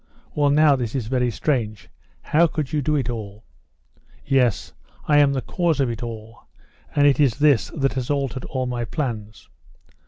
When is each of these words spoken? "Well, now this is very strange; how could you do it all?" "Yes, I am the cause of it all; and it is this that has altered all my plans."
"Well, 0.33 0.49
now 0.49 0.75
this 0.75 0.95
is 0.95 1.05
very 1.05 1.29
strange; 1.29 1.87
how 2.23 2.47
could 2.47 2.73
you 2.73 2.81
do 2.81 2.95
it 2.95 3.07
all?" 3.07 3.43
"Yes, 4.25 4.73
I 5.07 5.19
am 5.19 5.31
the 5.31 5.43
cause 5.43 5.79
of 5.79 5.91
it 5.91 6.01
all; 6.01 6.47
and 6.95 7.05
it 7.05 7.19
is 7.19 7.37
this 7.37 7.69
that 7.75 7.93
has 7.93 8.09
altered 8.09 8.45
all 8.45 8.65
my 8.65 8.83
plans." 8.83 9.47